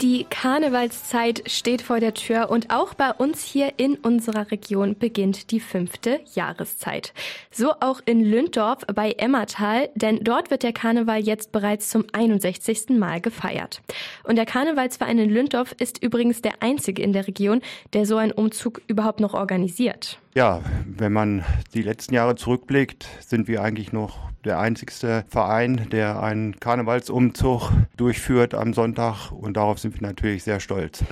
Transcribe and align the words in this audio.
Die 0.00 0.24
Karnevalszeit 0.24 1.42
steht 1.44 1.82
vor 1.82 2.00
der 2.00 2.14
Tür 2.14 2.48
und 2.48 2.70
auch 2.70 2.94
bei 2.94 3.12
uns 3.12 3.44
hier 3.44 3.74
in 3.76 3.96
unserer 3.96 4.50
Region 4.50 4.96
beginnt 4.98 5.50
die 5.50 5.60
fünfte 5.60 6.20
Jahreszeit. 6.34 7.12
So 7.50 7.74
auch 7.80 8.00
in 8.06 8.24
Lünddorf 8.24 8.86
bei 8.94 9.12
Emmertal, 9.12 9.90
denn 9.94 10.24
dort 10.24 10.50
wird 10.50 10.62
der 10.62 10.72
Karneval 10.72 11.20
jetzt 11.20 11.52
bereits 11.52 11.90
zum 11.90 12.06
61. 12.12 12.98
Mal 12.98 13.20
gefeiert. 13.20 13.82
Und 14.24 14.36
der 14.36 14.46
Karnevalsverein 14.46 15.18
in 15.18 15.28
Lünddorf 15.28 15.74
ist 15.78 16.02
übrigens 16.02 16.40
der 16.40 16.62
einzige 16.62 17.02
in 17.02 17.12
der 17.12 17.26
Region, 17.26 17.60
der 17.92 18.06
so 18.06 18.16
einen 18.16 18.32
Umzug 18.32 18.80
überhaupt 18.86 19.20
noch 19.20 19.34
organisiert. 19.34 20.18
Ja, 20.32 20.60
wenn 20.86 21.12
man 21.12 21.44
die 21.74 21.82
letzten 21.82 22.14
Jahre 22.14 22.36
zurückblickt, 22.36 23.04
sind 23.20 23.48
wir 23.48 23.62
eigentlich 23.62 23.92
noch 23.92 24.30
der 24.44 24.60
einzigste 24.60 25.24
Verein, 25.28 25.88
der 25.90 26.22
einen 26.22 26.60
Karnevalsumzug 26.60 27.72
durchführt 27.96 28.54
am 28.54 28.72
Sonntag 28.72 29.32
und 29.32 29.56
darauf 29.56 29.80
sind 29.80 30.00
wir 30.00 30.06
natürlich 30.06 30.44
sehr 30.44 30.60
stolz. 30.60 31.02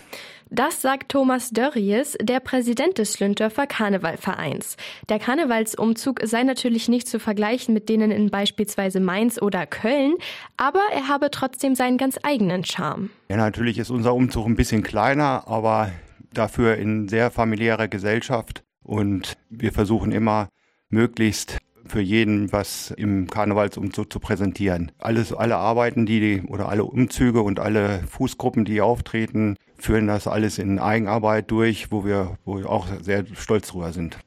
Das 0.51 0.81
sagt 0.81 1.11
Thomas 1.11 1.51
Dörries, 1.51 2.17
der 2.23 2.39
Präsident 2.41 2.97
des 2.97 3.19
Lünndorfer 3.19 3.67
Karnevalvereins. 3.67 4.77
Der 5.09 5.19
Karnevalsumzug 5.19 6.21
sei 6.23 6.45
natürlich 6.45 6.89
nicht 6.89 7.09
zu 7.09 7.19
vergleichen 7.19 7.75
mit 7.75 7.89
denen 7.89 8.13
in 8.13 8.31
beispielsweise 8.31 9.01
Mainz 9.01 9.43
oder 9.43 9.67
Köln, 9.67 10.15
aber 10.57 10.81
er 10.95 11.09
habe 11.09 11.31
trotzdem 11.31 11.75
seinen 11.75 11.99
ganz 11.99 12.19
eigenen 12.23 12.65
Charme. 12.65 13.11
Ja, 13.29 13.37
natürlich 13.37 13.79
ist 13.79 13.91
unser 13.91 14.15
Umzug 14.15 14.47
ein 14.47 14.57
bisschen 14.57 14.85
kleiner, 14.85 15.49
aber 15.49 15.91
dafür 16.33 16.77
in 16.77 17.09
sehr 17.09 17.31
familiärer 17.31 17.89
Gesellschaft 17.89 18.63
und 18.89 19.37
wir 19.51 19.73
versuchen 19.73 20.13
immer 20.13 20.49
möglichst 20.89 21.59
für 21.87 22.01
jeden 22.01 22.53
was 22.53 22.91
im 22.91 23.29
Karnevalsumzug 23.29 24.13
zu 24.13 24.19
präsentieren. 24.19 24.93
Alles, 24.99 25.33
alle 25.33 25.57
Arbeiten, 25.57 26.07
die 26.07 26.43
oder 26.49 26.69
alle 26.69 26.85
Umzüge 26.85 27.43
und 27.43 27.61
alle 27.61 28.01
Fußgruppen, 28.09 28.65
die 28.65 28.81
auftreten, 28.81 29.57
führen 29.77 30.07
das 30.07 30.27
alles 30.27 30.59
in 30.59 30.79
Eigenarbeit 30.79 31.51
durch, 31.51 31.93
wo 31.93 32.05
wir, 32.05 32.39
wo 32.45 32.59
wir 32.59 32.69
auch 32.69 32.87
sehr 33.03 33.25
stolz 33.35 33.69
drüber 33.69 33.93
sind. 33.93 34.19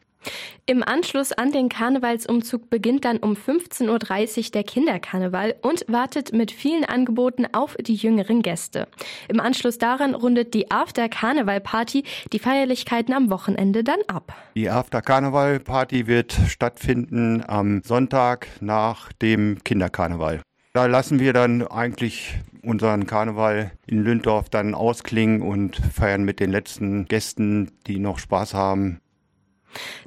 Im 0.67 0.83
Anschluss 0.83 1.31
an 1.31 1.51
den 1.51 1.69
Karnevalsumzug 1.69 2.69
beginnt 2.69 3.03
dann 3.03 3.17
um 3.17 3.33
15.30 3.33 4.37
Uhr 4.37 4.51
der 4.51 4.63
Kinderkarneval 4.63 5.55
und 5.61 5.85
wartet 5.87 6.33
mit 6.33 6.51
vielen 6.51 6.85
Angeboten 6.85 7.47
auf 7.51 7.75
die 7.77 7.95
jüngeren 7.95 8.41
Gäste. 8.43 8.87
Im 9.27 9.39
Anschluss 9.39 9.79
daran 9.79 10.13
rundet 10.13 10.53
die 10.53 10.69
After-Karneval-Party 10.69 12.03
die 12.31 12.39
Feierlichkeiten 12.39 13.13
am 13.13 13.31
Wochenende 13.31 13.83
dann 13.83 13.99
ab. 14.07 14.33
Die 14.55 14.69
After-Karneval-Party 14.69 16.05
wird 16.05 16.37
stattfinden 16.47 17.43
am 17.45 17.81
Sonntag 17.83 18.47
nach 18.61 19.11
dem 19.13 19.63
Kinderkarneval. 19.63 20.41
Da 20.73 20.85
lassen 20.85 21.19
wir 21.19 21.33
dann 21.33 21.67
eigentlich 21.67 22.39
unseren 22.63 23.07
Karneval 23.07 23.71
in 23.87 24.03
Lünndorf 24.03 24.49
dann 24.49 24.75
ausklingen 24.75 25.41
und 25.41 25.75
feiern 25.75 26.23
mit 26.23 26.39
den 26.39 26.51
letzten 26.51 27.05
Gästen, 27.05 27.71
die 27.87 27.99
noch 27.99 28.19
Spaß 28.19 28.53
haben, 28.53 29.01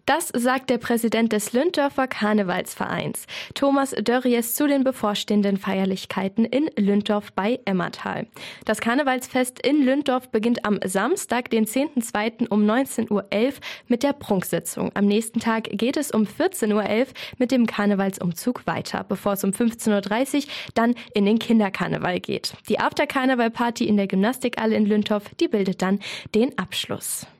das 0.06 0.28
sagt 0.28 0.70
der 0.70 0.78
Präsident 0.78 1.32
des 1.32 1.52
Lünddorfer 1.52 2.06
Karnevalsvereins, 2.06 3.26
Thomas 3.54 3.90
Dörries, 3.90 4.54
zu 4.54 4.66
den 4.66 4.84
bevorstehenden 4.84 5.56
Feierlichkeiten 5.56 6.44
in 6.44 6.70
Lünddorf 6.76 7.32
bei 7.32 7.60
Emmertal. 7.64 8.26
Das 8.64 8.80
Karnevalsfest 8.80 9.64
in 9.66 9.82
Lünddorf 9.82 10.28
beginnt 10.28 10.64
am 10.64 10.78
Samstag, 10.84 11.50
den 11.50 11.66
10.2. 11.66 12.48
um 12.48 12.64
19.11 12.64 13.10
Uhr 13.10 13.24
mit 13.88 14.02
der 14.02 14.12
Prunksitzung. 14.12 14.90
Am 14.94 15.06
nächsten 15.06 15.40
Tag 15.40 15.64
geht 15.70 15.96
es 15.96 16.10
um 16.10 16.24
14.11 16.24 16.72
Uhr 16.74 17.06
mit 17.38 17.50
dem 17.50 17.66
Karnevalsumzug 17.66 18.66
weiter, 18.66 19.04
bevor 19.08 19.34
es 19.34 19.44
um 19.44 19.50
15.30 19.50 20.36
Uhr 20.36 20.42
dann 20.74 20.94
in 21.14 21.24
den 21.24 21.38
Kinderkarneval 21.38 22.20
geht. 22.20 22.54
Die 22.68 22.78
After-Karneval-Party 22.78 23.84
in 23.84 23.96
der 23.96 24.06
Gymnastikhalle 24.06 24.76
in 24.76 24.86
Lünddorf, 24.86 25.30
die 25.40 25.48
bildet 25.48 25.82
dann 25.82 26.00
den 26.34 26.56
Abschluss. 26.58 27.26